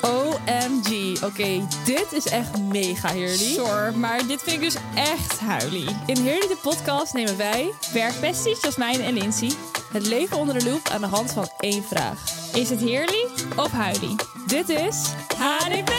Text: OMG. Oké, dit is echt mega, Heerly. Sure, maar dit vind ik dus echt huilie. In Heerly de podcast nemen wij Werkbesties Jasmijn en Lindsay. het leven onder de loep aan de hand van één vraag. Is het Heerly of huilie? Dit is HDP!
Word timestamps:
OMG. 0.00 1.22
Oké, 1.22 1.66
dit 1.84 2.06
is 2.12 2.26
echt 2.26 2.58
mega, 2.62 3.08
Heerly. 3.08 3.36
Sure, 3.36 3.90
maar 3.90 4.26
dit 4.26 4.42
vind 4.42 4.56
ik 4.56 4.60
dus 4.60 4.76
echt 4.94 5.38
huilie. 5.40 5.88
In 6.06 6.16
Heerly 6.16 6.48
de 6.48 6.56
podcast 6.62 7.12
nemen 7.12 7.36
wij 7.36 7.72
Werkbesties 7.92 8.60
Jasmijn 8.60 9.00
en 9.00 9.14
Lindsay. 9.14 9.50
het 9.92 10.06
leven 10.06 10.36
onder 10.36 10.58
de 10.58 10.70
loep 10.70 10.88
aan 10.88 11.00
de 11.00 11.06
hand 11.06 11.32
van 11.32 11.48
één 11.58 11.82
vraag. 11.84 12.24
Is 12.54 12.70
het 12.70 12.80
Heerly 12.80 13.26
of 13.56 13.70
huilie? 13.70 14.14
Dit 14.46 14.68
is 14.68 14.96
HDP! 15.36 15.97